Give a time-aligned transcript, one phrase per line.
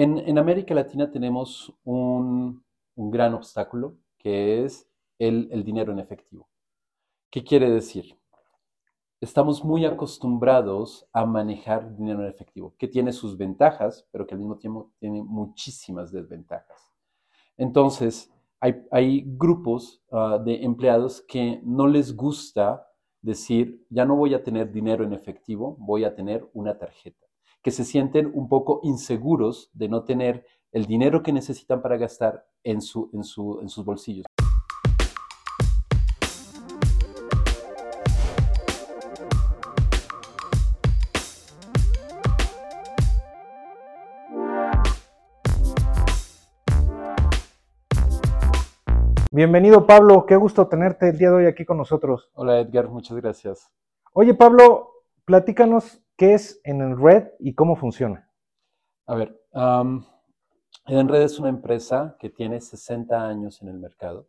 [0.00, 2.62] En, América Latina tenemos un,
[2.94, 6.48] gran obstáculo que es el, el dinero en efectivo.
[7.32, 8.16] ¿Qué quiere decir?
[9.20, 14.38] Estamos muy acostumbrados a manejar dinero en efectivo, que tiene sus ventajas, pero que al
[14.38, 16.92] mismo tiempo tiene muchísimas desventajas.
[17.56, 22.86] Entonces, hay, grupos ah, de empleados que no les gusta
[23.20, 27.26] decir, ya no voy a tener dinero en efectivo, voy a tener una tarjeta,
[27.62, 32.46] que se sienten un poco inseguros de no tener el dinero que necesitan para gastar
[32.62, 34.26] en, su, en, su, en sus bolsillos.
[49.30, 52.28] Bienvenido Pablo, qué gusto tenerte el día de hoy aquí con nosotros.
[52.34, 53.70] Hola Edgar, muchas gracias.
[54.12, 54.90] Oye Pablo,
[55.24, 58.28] platícanos qué es en Red y cómo funciona.
[59.06, 60.04] A ver, um,
[60.86, 64.28] Edenred es una empresa que tiene 60 años en el mercado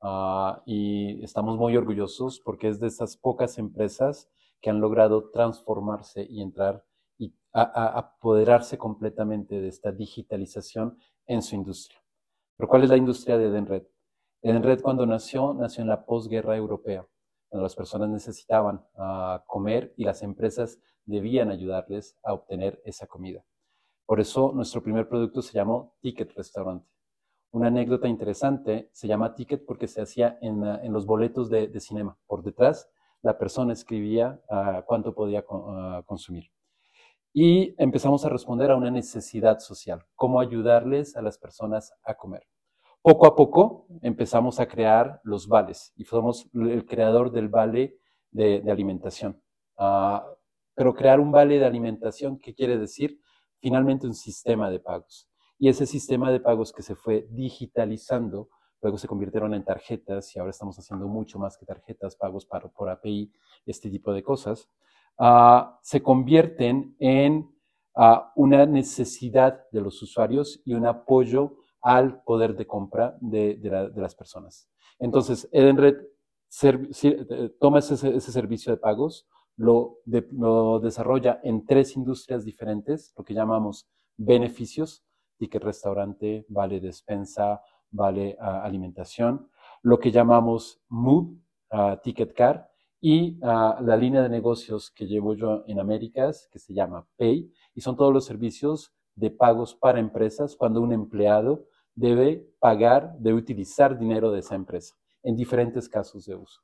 [0.00, 4.30] ah, y estamos muy orgullosos porque es de esas pocas empresas
[4.62, 6.84] que han logrado transformarse y entrar
[7.18, 10.96] y apoderarse completamente de esta digitalización
[11.26, 12.00] en su industria.
[12.56, 13.84] ¿Pero cuál es la industria de Edenred?
[14.42, 17.06] Edenred cuando nació, nació en la posguerra europea,
[17.50, 23.44] las personas necesitaban ah, comer y las empresas debían ayudarles a obtener esa comida.
[24.04, 26.88] Por eso nuestro primer producto se llamó Ticket Restaurante.
[27.52, 32.18] Una anécdota interesante, se llama Ticket porque se hacía en, ah, los boletos de, cinema.
[32.26, 32.88] Por detrás,
[33.22, 35.44] la persona escribía ah, cuánto podía
[36.04, 36.50] consumir.
[37.32, 42.46] Y empezamos a responder a una necesidad social, cómo ayudarles a las personas a comer.
[43.06, 48.00] Poco a poco empezamos a crear los vales y somos el creador del vale
[48.32, 49.40] de, alimentación.
[49.78, 50.26] Ah,
[50.74, 53.20] pero crear un vale de alimentación, ¿qué quiere decir?
[53.60, 55.30] Finalmente un sistema de pagos.
[55.56, 58.48] Y ese sistema de pagos que se fue digitalizando,
[58.82, 62.90] luego se convirtieron en tarjetas y ahora estamos haciendo mucho más que tarjetas, pagos por
[62.90, 63.32] API,
[63.66, 64.68] este tipo de cosas,
[65.16, 67.54] ah, se convierten en
[67.94, 73.58] ah, una necesidad de los usuarios y un apoyo al poder de compra de,
[73.94, 74.68] las personas.
[74.98, 75.96] Entonces, Edenred
[76.62, 79.26] eh, toma ese, servicio de pagos,
[79.56, 79.98] lo,
[80.82, 85.04] desarrolla en tres industrias diferentes, lo que llamamos beneficios,
[85.38, 87.60] ticket restaurante, vale despensa,
[87.90, 89.50] vale ah, alimentación,
[89.82, 91.36] lo que llamamos Mood,
[91.70, 92.70] ah, ticket car,
[93.00, 97.52] y ah, la línea de negocios que llevo yo en Américas, que se llama Pay,
[97.74, 103.38] y son todos los servicios de pagos para empresas cuando un empleado debe pagar, debe
[103.38, 106.60] utilizar dinero de esa empresa en diferentes casos de uso.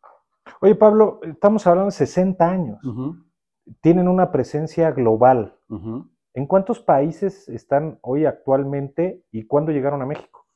[0.60, 2.78] Oye, Pablo, estamos hablando de 60 años.
[3.80, 5.56] Tienen una presencia global.
[6.34, 10.46] ¿En cuántos países están hoy actualmente y cuándo llegaron a México?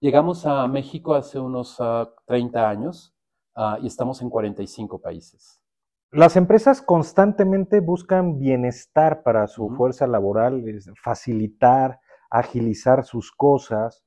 [0.00, 1.80] Llegamos a México hace unos
[2.26, 3.14] 30 ah, años
[3.54, 5.61] ah, y estamos en 45 países.
[6.12, 10.62] Las empresas constantemente buscan bienestar para su fuerza laboral,
[11.02, 12.00] facilitar,
[12.30, 14.04] agilizar sus cosas.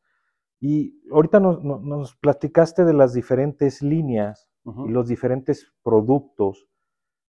[0.60, 4.52] Y ahorita nos, platicaste de las diferentes líneas
[4.86, 6.68] y los diferentes productos.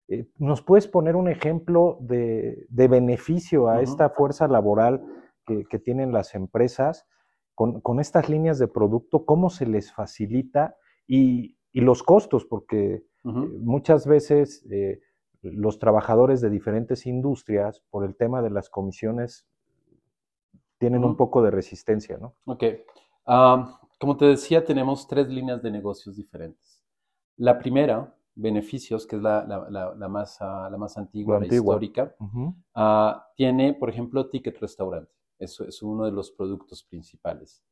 [0.08, 5.02] Eh, ¿Nos puedes poner un ejemplo de, beneficio a esta fuerza laboral
[5.46, 7.06] que, tienen las empresas
[7.54, 9.24] con, estas líneas de producto?
[9.24, 10.76] ¿Cómo se les facilita?
[11.06, 15.00] Y, los costos, porque eh, muchas veces eh,
[15.42, 19.46] los trabajadores de diferentes industrias, por el tema de las comisiones,
[20.78, 22.34] tienen un poco de resistencia, ¿no?
[22.44, 22.64] Ok
[23.98, 26.82] como te decía, tenemos tres líneas de negocios diferentes.
[27.36, 29.42] La primera, beneficios, que es la,
[30.08, 32.14] más, ah, la más antigua, la, histórica,
[32.74, 35.12] ah, tiene, por ejemplo, ticket restaurante.
[35.38, 37.62] Eso es uno de los productos principales.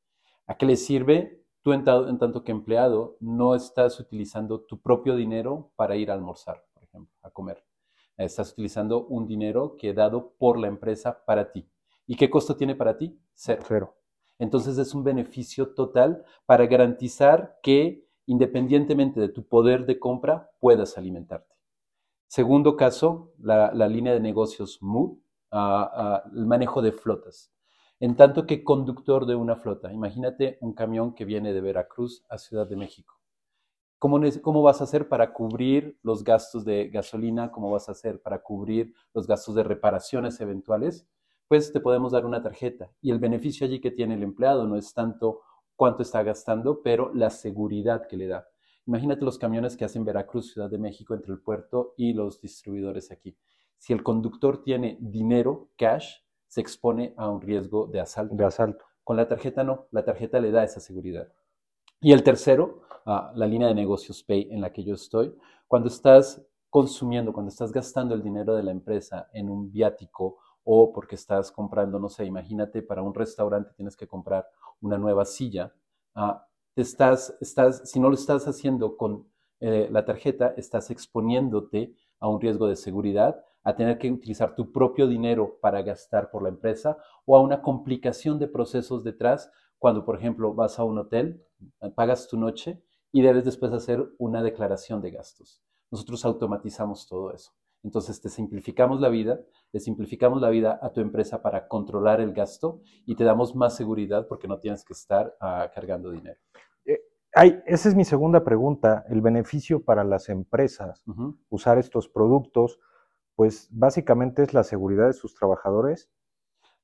[0.47, 1.44] ¿A qué le sirve?
[1.65, 6.63] Tú, en, tanto que empleado, no estás utilizando tu propio dinero para ir a almorzar,
[6.75, 7.65] por ejemplo, a comer.
[8.19, 11.67] Estás utilizando un dinero que he dado por la empresa para ti.
[12.07, 13.19] ¿Y qué costo tiene para ti?
[13.33, 13.63] Cero.
[13.67, 13.97] Cero.
[14.38, 20.99] Entonces es un beneficio total para garantizar que independientemente de tu poder de compra puedas
[20.99, 21.56] alimentarte.
[22.27, 27.54] Segundo caso, la, línea de negocios MU, ah, ah, el manejo de flotas.
[28.00, 32.38] En tanto que conductor de una flota, imagínate un camión que viene de Veracruz a
[32.38, 33.14] Ciudad de México.
[33.99, 37.50] ¿Cómo, ¿Cómo, vas a hacer para cubrir los gastos de gasolina?
[37.50, 41.08] ¿Cómo vas a hacer para cubrir los gastos de reparaciones eventuales?
[41.49, 42.91] pues te podemos dar una tarjeta.
[43.00, 45.43] Y el beneficio allí que tiene el empleado no es tanto
[45.76, 48.49] cuánto está gastando, pero la seguridad que le da.
[48.87, 53.11] Imagínate los camiones que hacen Veracruz, Ciudad de México, entre el puerto y los distribuidores
[53.11, 53.37] aquí.
[53.79, 56.17] Si el conductor tiene dinero, cash,
[56.55, 58.37] se expone a un riesgo de asalto.
[58.37, 58.85] De asalto.
[59.03, 61.27] Con la tarjeta no, la tarjeta le da esa seguridad.
[62.01, 65.35] Y el tercero, ah, la línea de negocios Pay en la que yo estoy,
[65.67, 70.93] cuando estás consumiendo, cuando estás gastando el dinero de la empresa en un viático o
[70.93, 74.47] porque estás comprando, no sé, imagínate para un restaurante tienes que comprar
[74.81, 75.75] una nueva silla,
[76.15, 79.27] ah, te estás, estás, si no lo estás haciendo con
[79.59, 84.70] eh, la tarjeta, estás exponiéndote a un riesgo de seguridad, a tener que utilizar tu
[84.70, 90.05] propio dinero para gastar por la empresa o a una complicación de procesos detrás cuando,
[90.05, 91.43] por ejemplo, vas a un hotel,
[91.94, 95.62] pagas tu noche y debes después hacer una declaración de gastos.
[95.90, 97.52] Nosotros automatizamos todo eso.
[97.82, 99.40] Entonces te simplificamos la vida,
[99.72, 103.76] le simplificamos la vida a tu empresa para controlar el gasto y te damos más
[103.76, 106.40] seguridad porque no tienes que estar ah, cargando dinero.
[106.87, 107.00] Eh,
[107.66, 111.05] esa es mi segunda pregunta, el beneficio para las empresas,
[111.50, 112.78] usar estos productos,
[113.37, 116.11] pues básicamente es la seguridad de sus trabajadores,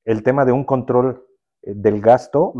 [0.05, 1.25] el tema de un control
[1.61, 2.53] eh, del gasto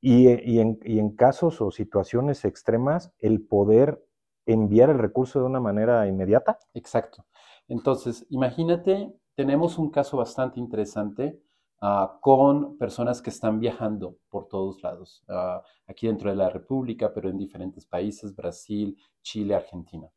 [0.00, 4.04] y, y, en, y en casos o situaciones extremas, el poder
[4.46, 6.58] enviar el recurso de una manera inmediata.
[6.74, 7.26] Exacto.
[7.68, 11.38] Entonces, imagínate, tenemos un caso bastante interesante
[11.82, 17.12] ah, con personas que están viajando por todos lados, ah, aquí dentro de la República,
[17.12, 20.08] pero en diferentes países, Brasil, Chile, Argentina.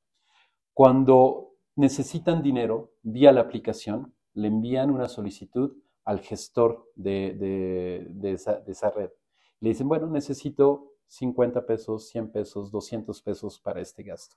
[0.73, 8.71] Cuando necesitan dinero vía la aplicación, le envían una solicitud al gestor de, esa, de
[8.71, 9.11] esa red.
[9.59, 14.35] Le dicen, bueno, necesito 50 pesos, 100 pesos, 200 pesos para este gasto.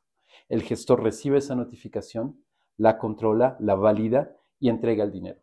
[0.49, 2.45] El gestor recibe esa notificación,
[2.77, 5.41] la controla, la valida y entrega el dinero.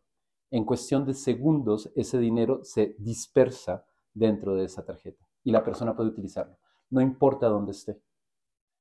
[0.51, 5.95] En cuestión de segundos, ese dinero se dispersa dentro de esa tarjeta y la persona
[5.95, 6.57] puede utilizarlo,
[6.89, 8.01] no importa dónde esté.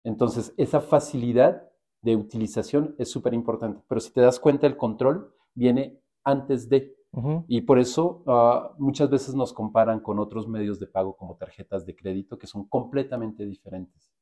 [0.03, 1.70] Entonces, esa facilidad
[2.03, 6.97] de utilización es súper importante, pero si te das cuenta, el control viene antes de.
[7.49, 11.85] Y por eso ah, muchas veces nos comparan con otros medios de pago como tarjetas
[11.85, 14.13] de crédito que son completamente diferentes.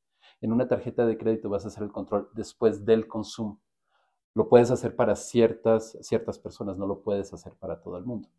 [0.41, 3.59] En una tarjeta de crédito vas a hacer el control después del consumo.
[4.33, 8.29] Lo puedes hacer para ciertas, ciertas personas, no lo puedes hacer para todo el mundo.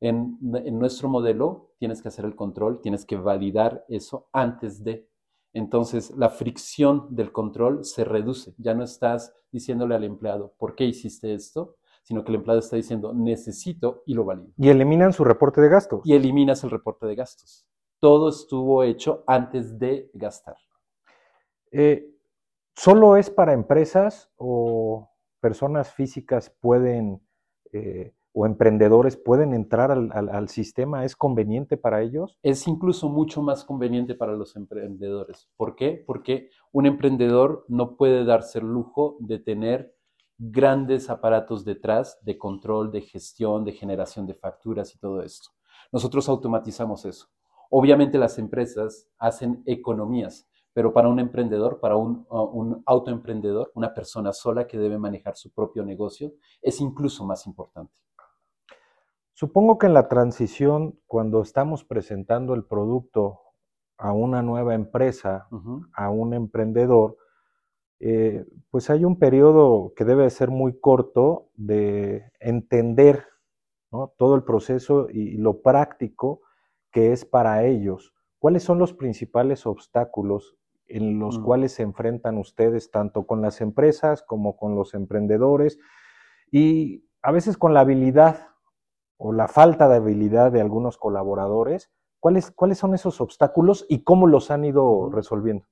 [0.00, 5.08] En, nuestro modelo tienes que hacer el control, tienes que validar eso antes de.
[5.54, 8.54] Entonces, la fricción del control se reduce.
[8.58, 11.76] Ya no estás diciéndole al empleado, ¿por qué hiciste esto?
[12.02, 14.52] Sino que el empleado está diciendo, necesito y lo valido.
[14.58, 16.02] Y eliminan su reporte de gastos.
[16.04, 17.66] Y eliminas el reporte de gastos.
[18.00, 20.56] Todo estuvo hecho antes de gastar.
[21.70, 22.10] Eh,
[22.74, 25.08] ¿Solo es para empresas o
[25.40, 27.22] personas físicas pueden
[27.72, 31.04] eh, o emprendedores pueden entrar al, sistema?
[31.04, 32.36] ¿Es conveniente para ellos?
[32.42, 35.48] Es incluso mucho más conveniente para los emprendedores.
[35.56, 36.02] ¿Por qué?
[36.04, 39.94] Porque un emprendedor no puede darse el lujo de tener
[40.36, 45.50] grandes aparatos detrás de control, de gestión, de generación de facturas y todo esto.
[45.92, 47.28] Nosotros automatizamos eso.
[47.70, 54.32] Obviamente las empresas hacen economías, pero para un emprendedor, para un, un, autoemprendedor, una persona
[54.32, 58.02] sola que debe manejar su propio negocio, es incluso más importante.
[59.34, 63.40] Supongo que en la transición, cuando estamos presentando el producto
[63.98, 65.48] a una nueva empresa,
[65.92, 67.16] a un emprendedor,
[67.98, 73.26] eh, pues hay un periodo que debe ser muy corto de entender
[74.16, 76.40] todo el proceso y lo práctico
[76.92, 78.14] que es para ellos.
[78.38, 81.44] ¿Cuáles son los principales obstáculos en los mm.
[81.44, 85.78] cuales se enfrentan ustedes tanto con las empresas como con los emprendedores
[86.52, 88.53] y a veces con la habilidad
[89.16, 91.90] o la falta de habilidad de algunos colaboradores.
[92.20, 95.66] ¿Cuáles, cuáles son esos obstáculos y cómo los han ido resolviendo?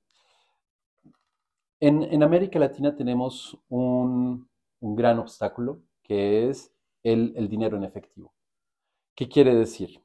[1.79, 4.47] En, América Latina tenemos un,
[4.79, 6.71] gran obstáculo que es
[7.03, 8.33] el dinero en efectivo.
[9.15, 10.03] ¿Qué quiere decir?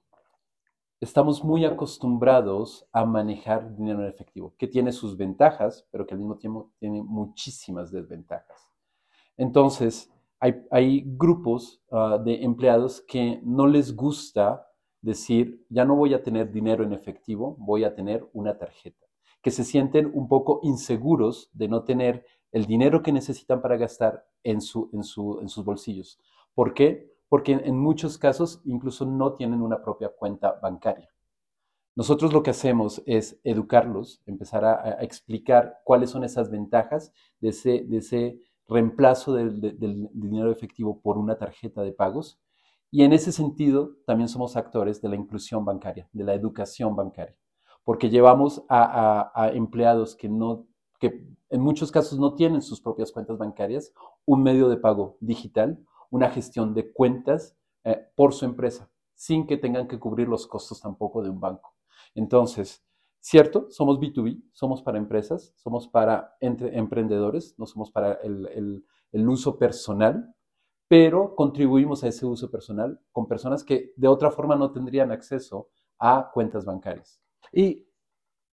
[1.00, 6.20] estamos muy acostumbrados a manejar dinero en efectivo, que tiene sus ventajas, pero que al
[6.20, 8.68] mismo tiempo tiene muchísimas desventajas.
[9.36, 14.66] Entonces, hay, grupos ah, de empleados que no les gusta
[15.00, 19.06] decir, ya no voy a tener dinero en efectivo, voy a tener una tarjeta,
[19.42, 24.26] que se sienten un poco inseguros de no tener el dinero que necesitan para gastar
[24.42, 26.18] en, su, en, su, en sus bolsillos.
[26.54, 27.18] ¿Por qué?
[27.28, 31.10] porque en muchos casos incluso no tienen una propia cuenta bancaria.
[31.94, 37.84] Nosotros lo que hacemos es educarlos, empezar a, explicar cuáles son esas ventajas de ese,
[37.84, 39.60] de ese reemplazo del,
[40.12, 42.40] dinero efectivo por una tarjeta de pagos.
[42.90, 47.36] Y en ese sentido, también somos actores de la inclusión bancaria, de la educación bancaria,
[47.84, 50.66] porque llevamos a, a empleados que, no,
[50.98, 53.92] que en muchos casos no tienen sus propias cuentas bancarias,
[54.24, 55.78] un medio de pago digital
[56.10, 60.80] una gestión de cuentas eh, por su empresa, sin que tengan que cubrir los costos
[60.80, 61.74] tampoco de un banco.
[62.14, 62.84] Entonces,
[63.20, 69.58] cierto, somos B2B, somos para empresas, somos para emprendedores, no somos para el, el uso
[69.58, 70.34] personal,
[70.88, 75.68] pero contribuimos a ese uso personal con personas que de otra forma no tendrían acceso
[75.98, 77.20] a cuentas bancarias.
[77.52, 77.86] Y,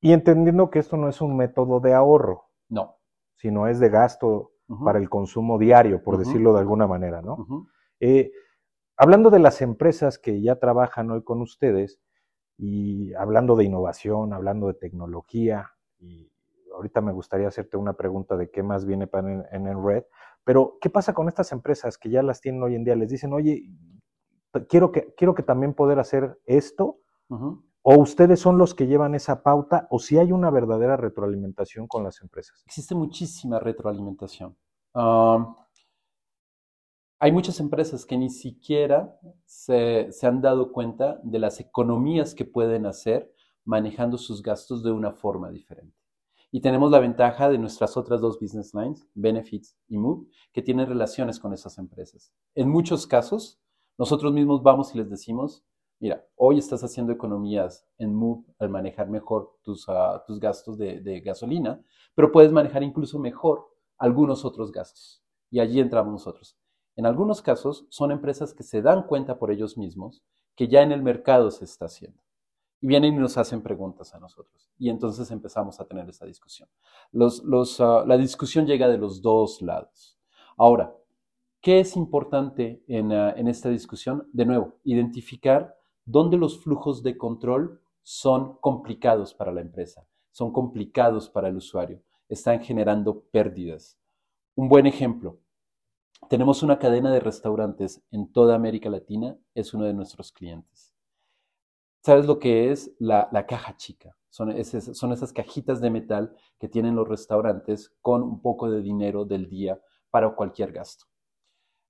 [0.01, 2.50] entendiendo que esto no es un método de ahorro.
[2.69, 2.98] No.
[3.36, 4.51] Sino es de gasto
[4.84, 7.67] para el consumo diario, por decirlo de alguna manera, ¿no?
[8.00, 8.31] Eh,
[8.98, 12.00] hablando de las empresas que ya trabajan hoy con ustedes,
[12.57, 16.31] y hablando de innovación, hablando de tecnología, y
[16.74, 20.03] ahorita me gustaría hacerte una pregunta de qué más viene para en, en Enred,
[20.43, 22.95] pero ¿qué pasa con estas empresas que ya las tienen hoy en día?
[22.95, 23.69] Les dicen, oye,
[24.69, 27.00] quiero que, quiero que también poder hacer esto,
[27.81, 32.03] o ustedes son los que llevan esa pauta, o si hay una verdadera retroalimentación con
[32.03, 32.63] las empresas.
[32.65, 34.55] Existe muchísima retroalimentación.
[37.19, 42.86] Hay muchas empresas que ni siquiera se, han dado cuenta de las economías que pueden
[42.86, 45.98] hacer manejando sus gastos de una forma diferente.
[46.51, 50.88] Y tenemos la ventaja de nuestras otras dos business lines, Benefits y Move, que tienen
[50.88, 52.31] relaciones con esas empresas.
[52.53, 53.60] En muchos casos,
[53.98, 55.65] nosotros mismos vamos y les decimos,
[56.00, 61.01] mira, hoy estás haciendo economías en Move al manejar mejor tus, ah, tus gastos de,
[61.01, 61.81] de gasolina,
[62.13, 63.65] pero puedes manejar incluso mejor
[63.98, 65.24] algunos otros gastos.
[65.50, 66.57] Y allí entramos nosotros.
[66.95, 70.23] En algunos casos son empresas que se dan cuenta por ellos mismos
[70.55, 72.19] que ya en el mercado se está haciendo
[72.81, 74.69] y vienen y nos hacen preguntas a nosotros.
[74.77, 76.69] Y entonces empezamos a tener esa discusión.
[77.13, 80.17] Ah, la discusión llega de los dos lados.
[80.57, 80.95] Ahora,
[81.61, 84.27] ¿qué es importante ah, en esta discusión?
[84.33, 85.75] De nuevo, identificar
[86.05, 92.01] dónde los flujos de control son complicados para la empresa, son complicados para el usuario,
[92.29, 93.97] están generando pérdidas.
[94.53, 95.39] Un buen ejemplo,
[96.29, 100.94] tenemos una cadena de restaurantes en toda América Latina, es uno de nuestros clientes.
[102.03, 104.15] ¿Sabes lo que es la, caja chica?
[104.29, 109.50] Son, esas cajitas de metal que tienen los restaurantes con un poco de dinero del
[109.50, 111.05] día para cualquier gasto.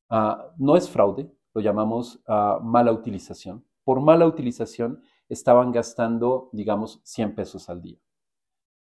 [0.10, 3.66] Ah, no es fraude, lo llamamos ah, mala utilización.
[3.84, 8.00] Por mala utilización estaban gastando, digamos, 100 pesos al día.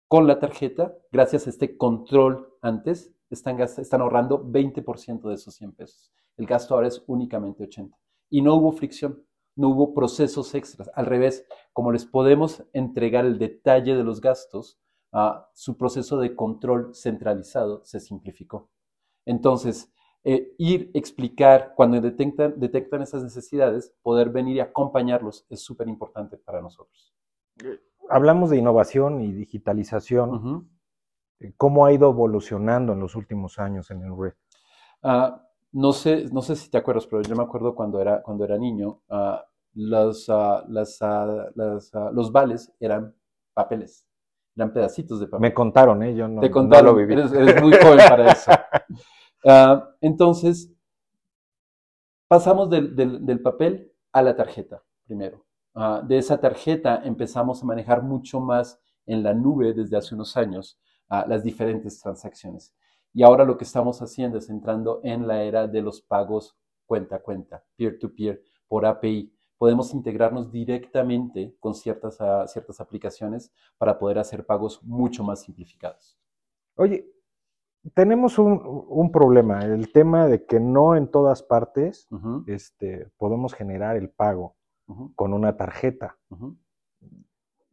[0.08, 5.72] Con la tarjeta, gracias a este control antes, están, están ahorrando 20% de esos 100
[5.72, 6.12] pesos.
[6.36, 7.96] El gasto ahora es únicamente 80.
[8.30, 9.22] Y no hubo fricción
[9.56, 10.90] no hubo procesos extras.
[10.94, 14.78] Al revés, como les podemos entregar el detalle de los gastos,
[15.12, 18.70] ah, su proceso de control centralizado se simplificó.
[19.26, 19.92] Entonces,
[20.24, 26.36] eh, ir, explicar, cuando detectan, detectan esas necesidades, poder venir y acompañarlos es súper importante
[26.36, 27.12] para nosotros.
[28.08, 30.68] Hablamos de innovación y digitalización.
[31.56, 34.34] ¿Cómo ha ido evolucionando en los últimos años en el red?
[35.02, 38.44] Ah, no sé, no sé si te acuerdas, pero yo me acuerdo cuando era, cuando
[38.44, 39.44] era niño, ah,
[39.74, 40.64] los, ah,
[41.00, 43.14] ah, los vales eran
[43.54, 44.06] papeles,
[44.54, 45.40] eran pedacitos de papel.
[45.40, 46.14] Me contaron, ¿eh?
[46.14, 47.14] Yo no, te contaron, lo viví.
[47.14, 48.52] Eres, muy joven para eso.
[50.00, 50.70] entonces,
[52.28, 55.44] pasamos del, del, papel a la tarjeta primero.
[56.04, 60.78] de esa tarjeta empezamos a manejar mucho más en la nube desde hace unos años
[61.26, 62.74] las diferentes transacciones.
[63.12, 67.16] Y ahora lo que estamos haciendo es entrando en la era de los pagos cuenta
[67.16, 69.32] a cuenta, peer-to-peer, por API.
[69.58, 76.18] Podemos integrarnos directamente con ciertas, ah, ciertas aplicaciones para poder hacer pagos mucho más simplificados.
[76.76, 77.06] Oye,
[77.94, 82.08] tenemos un, problema, el tema de que no en todas partes
[82.46, 84.56] este, podemos generar el pago
[85.16, 86.16] con una tarjeta.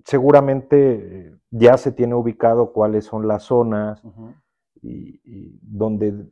[0.06, 4.02] Seguramente ya se tiene ubicado cuáles son las zonas,
[4.82, 6.30] y, donde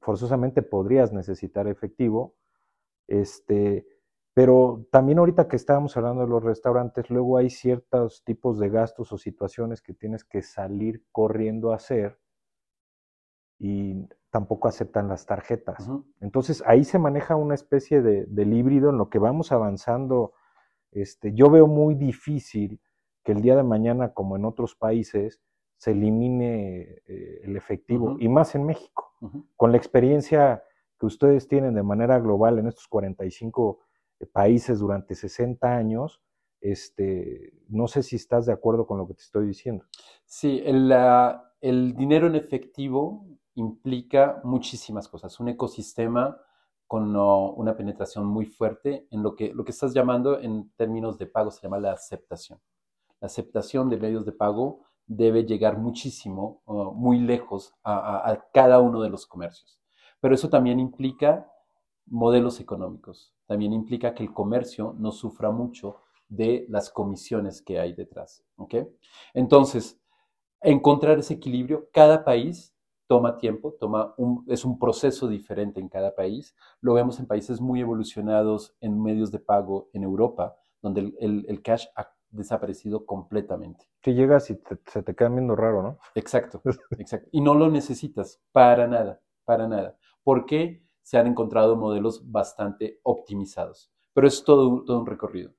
[0.00, 2.34] forzosamente podrías necesitar efectivo.
[3.06, 3.86] Este,
[4.34, 9.12] pero también ahorita que estábamos hablando de los restaurantes, luego hay ciertos tipos de gastos
[9.12, 12.18] o situaciones que tienes que salir corriendo a hacer
[13.58, 15.88] y tampoco aceptan las tarjetas.
[16.20, 20.32] Entonces ahí se maneja una especie de, del híbrido en lo que vamos avanzando.
[20.90, 22.80] Este, yo veo muy difícil
[23.22, 25.40] que el día de mañana, como en otros países,
[25.76, 29.12] se elimine eh, el efectivo, y más en México.
[29.56, 30.62] Con la experiencia
[30.98, 33.80] que ustedes tienen de manera global en estos 45
[34.20, 36.20] eh, países durante 60 años,
[36.60, 39.84] este, no sé si estás de acuerdo con lo que te estoy diciendo.
[40.24, 40.92] Sí, el,
[41.60, 46.40] el dinero en efectivo implica muchísimas cosas, un ecosistema
[46.86, 51.26] con una penetración muy fuerte en lo que, lo que estás llamando en términos de
[51.26, 52.60] pago se llama la aceptación.
[53.22, 59.10] La aceptación de medios de pago debe llegar muchísimo, muy lejos a, cada uno de
[59.10, 59.78] los comercios.
[60.20, 61.48] Pero eso también implica
[62.06, 63.32] modelos económicos.
[63.46, 65.98] También implica que el comercio no sufra mucho
[66.28, 68.42] de las comisiones que hay detrás.
[68.56, 68.74] ¿ok?
[69.34, 70.00] Entonces,
[70.60, 72.74] encontrar ese equilibrio, cada país
[73.06, 74.16] toma tiempo, toma
[74.48, 76.56] es un proceso diferente en cada país.
[76.80, 81.86] Lo vemos en países muy evolucionados en medios de pago en Europa, donde el, cash
[81.94, 83.86] ha desaparecido completamente.
[84.00, 85.98] Que llegas y se te queda viendo raro, ¿no?
[86.14, 86.60] Exacto,
[86.98, 87.28] exacto.
[87.32, 89.96] Y no lo necesitas para nada, para nada.
[90.24, 93.92] Porque se han encontrado modelos bastante optimizados.
[94.12, 95.52] Pero es todo, todo un recorrido.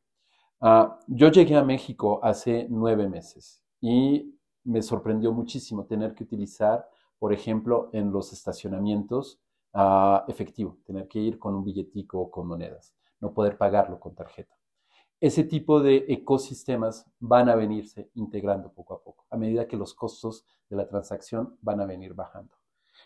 [0.61, 6.87] Ah, yo llegué a México hace nueve meses y me sorprendió muchísimo tener que utilizar,
[7.19, 9.41] por ejemplo, en los estacionamientos
[9.73, 14.15] uh, efectivo, tener que ir con un billetico o con monedas, no poder pagarlo con
[14.15, 14.55] tarjeta.
[15.23, 19.93] Ese tipo de ecosistemas van a venirse integrando poco a poco, a medida que los
[19.93, 22.53] costos de la transacción van a venir bajando.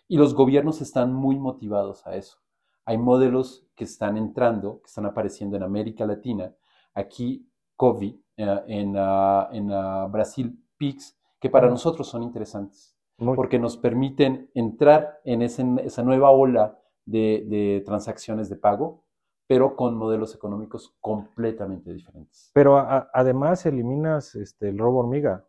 [0.08, 2.40] Y los gobiernos están muy motivados a eso.
[2.86, 6.56] Hay modelos que están entrando, que están apareciendo en América Latina,
[6.96, 12.98] Aquí, COVID, eh, en, ah, en ah, Brasil, PIX, que para nosotros son interesantes,
[13.36, 19.04] porque nos permiten entrar en esa nueva ola de, transacciones de pago,
[19.48, 22.51] pero con modelos económicos completamente diferentes.
[22.54, 25.48] Pero además eliminas este, el robo hormiga,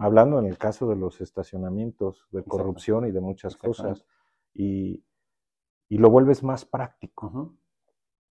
[0.00, 4.04] hablando en el caso de los estacionamientos, de corrupción y de muchas cosas,
[4.54, 5.04] y,
[5.88, 7.54] lo vuelves más práctico.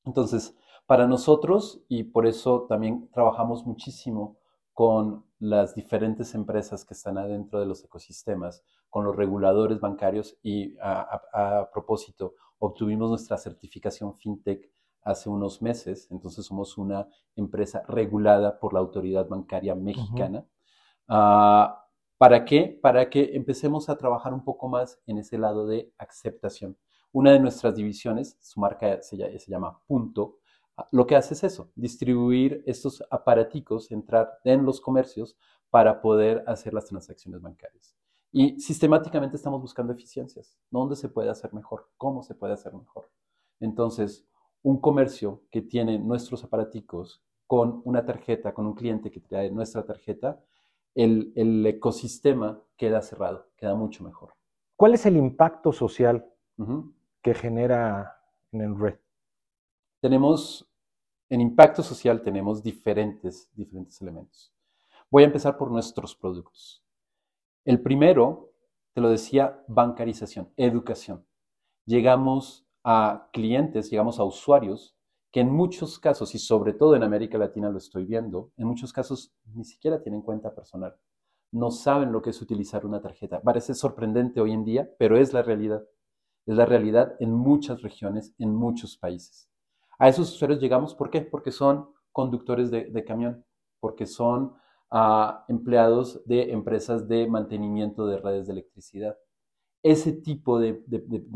[0.04, 0.56] Entonces,
[0.86, 4.38] para nosotros, y por eso también trabajamos muchísimo
[4.74, 10.78] con las diferentes empresas que están adentro de los ecosistemas, con los reguladores bancarios y
[10.82, 14.70] a, propósito, obtuvimos nuestra certificación FinTech
[15.08, 20.46] hace unos meses, entonces somos una empresa regulada por la autoridad bancaria mexicana.
[21.08, 21.86] Ah,
[22.18, 22.80] ¿Para qué?
[22.82, 26.78] Para que empecemos a trabajar un poco más en ese lado de aceptación.
[27.12, 30.40] Una de nuestras divisiones, su marca se, se llama Punto,
[30.92, 35.38] lo que hace es eso, distribuir estos aparaticos, entrar en los comercios
[35.70, 37.96] para poder hacer las transacciones bancarias.
[38.32, 40.58] Y sistemáticamente estamos buscando eficiencias.
[40.70, 41.90] ¿Dónde se puede hacer mejor?
[41.98, 43.10] ¿Cómo se puede hacer mejor?
[43.60, 44.28] Entonces,
[44.68, 49.86] un comercio que tiene nuestros aparaticos con una tarjeta, con un cliente que trae nuestra
[49.86, 50.44] tarjeta,
[50.94, 54.34] el, ecosistema queda cerrado, queda mucho mejor.
[54.76, 56.26] ¿Cuál es el impacto social
[57.22, 58.20] que genera
[58.52, 58.96] en el red?
[60.02, 60.70] Tenemos,
[61.30, 64.54] en impacto social tenemos diferentes, diferentes elementos.
[65.10, 66.84] Voy a empezar por nuestros productos.
[67.64, 68.52] El primero,
[68.92, 71.26] te lo decía, bancarización, educación.
[71.86, 74.96] Llegamos a clientes, llegamos a usuarios
[75.30, 78.94] que en muchos casos, y sobre todo en América Latina lo estoy viendo, en muchos
[78.94, 80.96] casos ni siquiera tienen cuenta personal.
[81.52, 83.42] No saben lo que es utilizar una tarjeta.
[83.42, 85.84] Parece sorprendente hoy en día, pero es la realidad.
[86.46, 89.50] Es la realidad en muchas regiones, en muchos países.
[90.00, 91.20] A esos usuarios llegamos, ¿por qué?
[91.20, 93.44] Porque son conductores de, camión,
[93.82, 94.54] porque son
[94.92, 99.18] ah, empleados de empresas de mantenimiento de redes de electricidad.
[99.84, 100.74] Ese tipo de,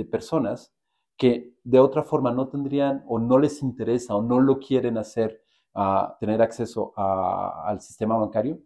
[0.10, 0.74] personas
[1.18, 5.42] que de otra forma no tendrían o no les interesa o no lo quieren hacer,
[5.74, 8.60] a tener acceso al sistema bancario,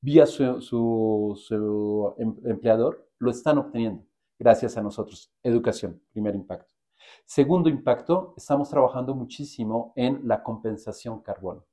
[0.00, 4.04] vía su, su em, empleador, lo están obteniendo
[4.38, 5.32] gracias a nosotros.
[5.42, 6.74] Educación, primer impacto.
[7.24, 11.64] Segundo impacto, estamos trabajando muchísimo en la compensación carbono.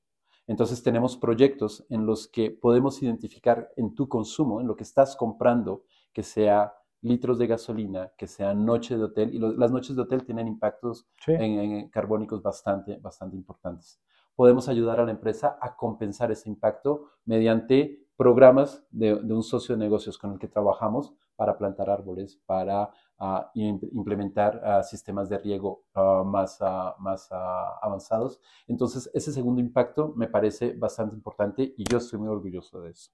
[0.45, 5.15] Entonces tenemos proyectos en los que podemos identificar en tu consumo, en lo que estás
[5.15, 10.01] comprando, que sea litros de gasolina, que sea noche de hotel, y las noches de
[10.01, 14.01] hotel tienen impactos en, carbónicos bastante, bastante importantes.
[14.36, 19.79] Podemos ayudar a la empresa a compensar ese impacto mediante programas de, un socio de
[19.79, 25.83] negocios con el que trabajamos para plantar árboles, para ah, implementar ah, sistemas de riego
[25.93, 26.60] ah, más,
[26.99, 28.41] más avanzados.
[28.67, 33.12] Entonces, ese segundo impacto me parece bastante importante y yo estoy muy orgulloso de eso.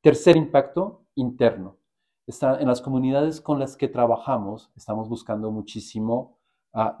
[0.00, 1.79] Tercer impacto, interno.
[2.42, 6.38] En las comunidades con las que trabajamos, estamos buscando muchísimo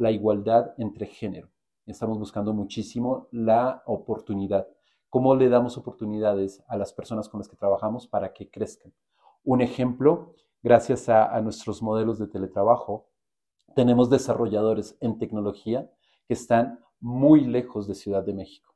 [0.00, 1.48] la igualdad entre género.
[1.86, 4.66] Estamos buscando muchísimo la oportunidad
[5.08, 8.92] cómo le damos oportunidades a las personas con las que trabajamos para que crezcan.
[9.44, 13.08] Un ejemplo, gracias a, nuestros modelos de teletrabajo,
[13.74, 15.90] tenemos desarrolladores en tecnología
[16.26, 18.74] que están muy lejos de Ciudad de México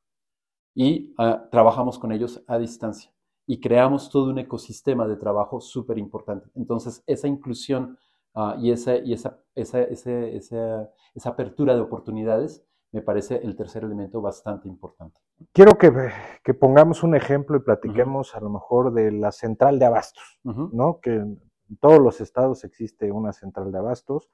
[0.75, 3.14] y ah, trabajamos con ellos a distancia
[3.47, 6.49] y creamos todo un ecosistema de trabajo súper importante.
[6.55, 7.99] Entonces, esa inclusión
[8.35, 14.21] ah, y, esa, y esa, esa, esa apertura de oportunidades me parece el tercer elemento
[14.21, 15.19] bastante importante.
[15.53, 20.39] Quiero que, pongamos un ejemplo y platiquemos a lo mejor de la central de abastos,
[20.45, 21.01] ¿no?
[21.01, 21.41] Que en
[21.81, 24.31] todos los estados existe una central de abastos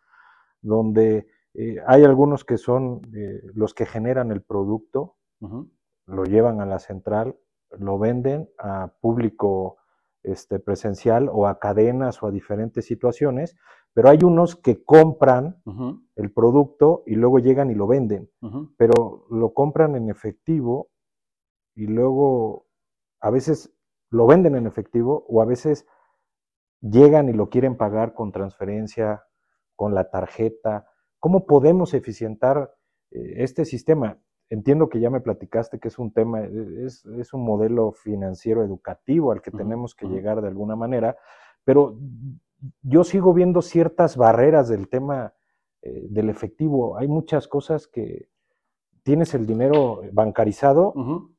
[0.60, 5.16] donde Eh, hay algunos que son eh, los que generan el producto,
[6.06, 7.36] lo llevan a la central,
[7.78, 9.78] lo venden a público
[10.22, 13.56] este, presencial o a cadenas o a diferentes situaciones,
[13.92, 15.62] pero hay unos que compran
[16.14, 18.30] el producto y luego llegan y lo venden,
[18.76, 20.88] pero lo compran en efectivo
[21.74, 22.66] y luego
[23.20, 23.72] a veces
[24.10, 25.86] lo venden en efectivo o a veces
[26.80, 29.24] llegan y lo quieren pagar con transferencia,
[29.74, 30.86] con la tarjeta.
[31.18, 32.74] ¿Cómo podemos eficientar
[33.10, 34.18] eh, este sistema?
[34.50, 39.30] Entiendo que ya me platicaste que es un tema, e, es, un modelo financiero educativo
[39.30, 41.16] al que tenemos que llegar de alguna manera,
[41.64, 41.96] pero
[42.82, 45.34] yo sigo viendo ciertas barreras del tema
[45.82, 46.98] eh, del efectivo.
[46.98, 48.28] Hay muchas cosas que
[49.04, 50.94] tienes el dinero bancarizado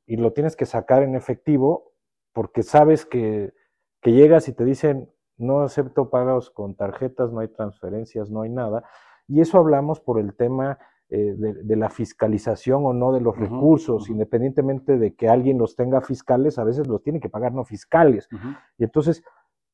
[0.05, 1.91] y lo tienes que sacar en efectivo
[2.33, 3.53] porque sabes que,
[4.01, 8.49] que llegas y te dicen, no acepto pagos con tarjetas, no hay transferencias, no hay
[8.49, 8.83] nada.
[9.27, 10.79] Y eso hablamos por el tema
[11.13, 15.99] eh, de, la fiscalización o no de los recursos, independientemente de que alguien los tenga
[15.99, 18.29] fiscales, a veces los tiene que pagar no fiscales.
[18.77, 19.21] Y entonces,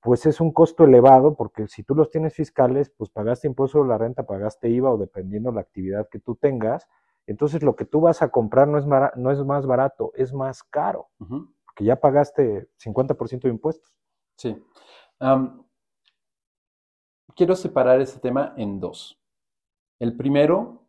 [0.01, 3.87] pues es un costo elevado porque si tú los tienes fiscales, pues pagaste impuesto de
[3.87, 6.87] la renta, pagaste IVA o dependiendo la actividad que tú tengas,
[7.27, 10.63] entonces lo que tú vas a comprar no es, no es más barato, es más
[10.63, 13.95] caro, porque ya pagaste 50% de impuestos.
[14.37, 14.57] Sí.
[17.35, 19.21] quiero separar ese tema en dos.
[19.99, 20.86] El primero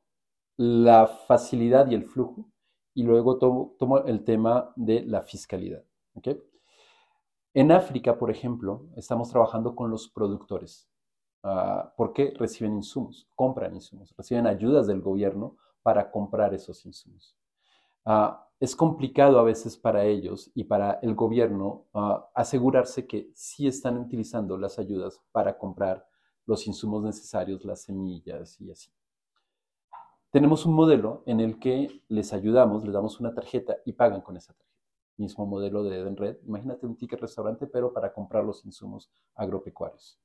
[0.58, 2.50] la facilidad y el flujo,
[2.92, 5.84] y luego tomo, el tema de la fiscalidad.
[7.54, 10.90] En África, por ejemplo, estamos trabajando con los productores,
[11.44, 17.36] uh, porque reciben insumos, compran insumos, reciben ayudas del gobierno para comprar esos insumos.
[18.04, 23.68] Ah, es complicado a veces para ellos y para el gobierno ah, asegurarse que sí
[23.68, 26.04] están utilizando las ayudas para comprar
[26.46, 28.90] los insumos necesarios, las semillas y así
[30.30, 34.36] tenemos un modelo en el que les ayudamos, les damos una tarjeta y pagan con
[34.36, 34.68] esa tarjeta.
[35.16, 36.36] Mismo modelo de Edenred.
[36.46, 40.20] Imagínate un ticket restaurante, pero para comprar los insumos agropecuarios.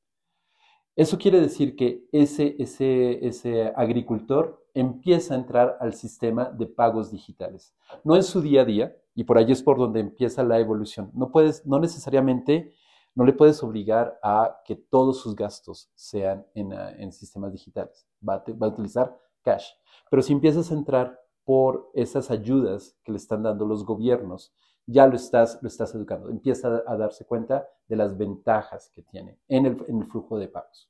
[0.95, 7.09] Eso quiere decir que ese, ese, ese agricultor empieza a entrar al sistema de pagos
[7.09, 7.73] digitales.
[8.03, 11.09] No en su día a día, y por ahí es por donde empieza la evolución.
[11.15, 12.75] No puedes, no necesariamente,
[13.15, 18.07] no le puedes obligar a que todos sus gastos sean en, en sistemas digitales.
[18.27, 19.67] Va va a utilizar cash.
[20.09, 24.53] Pero si empiezas a entrar por esas ayudas que le están dando los gobiernos,
[24.85, 26.29] ya lo estás, lo estás educando.
[26.29, 30.47] Empieza a, darse cuenta de las ventajas que tiene en el, en el flujo de
[30.47, 30.89] pagos.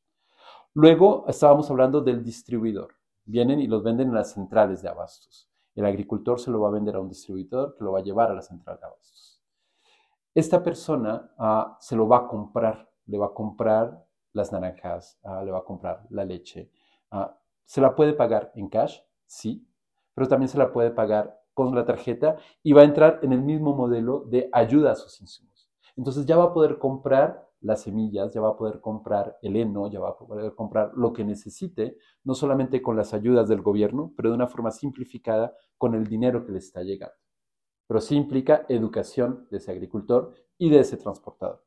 [0.73, 2.95] Luego estábamos hablando del distribuidor.
[3.25, 5.49] Vienen y los venden en las centrales de abastos.
[5.75, 8.31] El agricultor se lo va a vender a un distribuidor que lo va a llevar
[8.31, 9.41] a la central de abastos.
[10.35, 15.43] Esta persona ah, se lo va a comprar, le va a comprar las naranjas, ah,
[15.43, 16.71] le va a comprar la leche,
[17.11, 19.67] ah, se la puede pagar en cash, sí,
[20.13, 23.41] pero también se la puede pagar con la tarjeta y va a entrar en el
[23.41, 25.69] mismo modelo de ayuda a sus insumos.
[25.95, 29.89] Entonces ya va a poder comprar las semillas, ya va a poder comprar el heno,
[29.89, 34.13] ya va a poder comprar lo que necesite, no solamente con las ayudas del gobierno,
[34.17, 37.15] pero de una forma simplificada con el dinero que le está llegando.
[37.87, 41.63] Pero sí implica educación de ese agricultor y de ese transportador.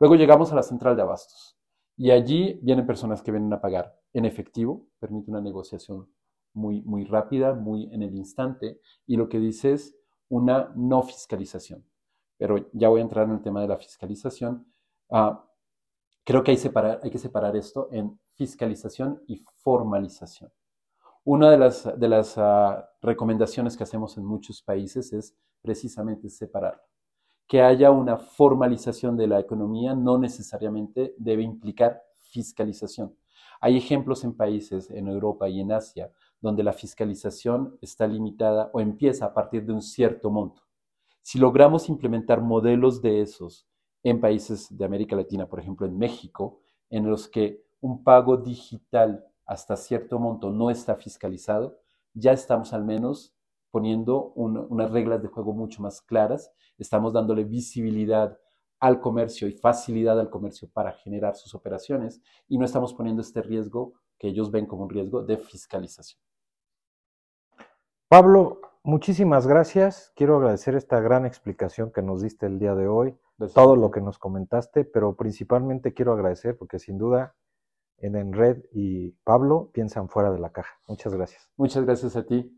[0.00, 1.56] Luego llegamos a la central de abastos.
[1.96, 6.08] Y allí vienen personas que vienen a pagar en efectivo, permite una negociación
[6.54, 9.96] muy, muy rápida, muy en el instante, y lo que dice es
[10.28, 11.84] una no fiscalización.
[12.36, 14.66] Pero ya voy a entrar en el tema de la fiscalización.
[15.10, 15.44] Ah,
[16.24, 20.52] creo que hay, que separar esto en fiscalización y formalización.
[21.24, 26.88] Una de las, de las ah, recomendaciones que hacemos en muchos países es precisamente separarlo
[27.48, 33.16] que haya una formalización de la economía no necesariamente debe implicar fiscalización.
[33.60, 38.80] Hay ejemplos en países en Europa y en Asia donde la fiscalización está limitada o
[38.80, 40.62] empieza a partir de un cierto monto.
[41.22, 43.66] Si logramos implementar modelos de esos
[44.02, 49.24] en países de América Latina, por ejemplo en México, en los que un pago digital
[49.44, 51.78] hasta cierto monto no está fiscalizado,
[52.14, 53.34] ya estamos al menos
[53.70, 58.38] poniendo unas reglas de juego mucho más claras, estamos dándole visibilidad
[58.80, 63.42] al comercio y facilidad al comercio para generar sus operaciones y no estamos poniendo este
[63.42, 66.20] riesgo que ellos ven como un riesgo de fiscalización.
[68.08, 70.12] Pablo, muchísimas gracias.
[70.16, 73.16] Quiero agradecer esta gran explicación que nos diste el día de hoy,
[73.54, 77.36] todo lo que nos comentaste, pero principalmente quiero agradecer porque sin duda
[77.98, 80.78] en Enred y Pablo piensan fuera de la caja.
[80.86, 81.50] Muchas gracias.
[81.56, 82.57] Muchas gracias a ti.